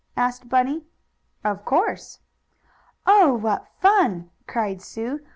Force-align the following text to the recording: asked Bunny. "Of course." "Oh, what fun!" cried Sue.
asked 0.17 0.49
Bunny. 0.49 0.87
"Of 1.43 1.63
course." 1.63 2.21
"Oh, 3.05 3.35
what 3.35 3.67
fun!" 3.81 4.31
cried 4.47 4.81
Sue. 4.81 5.19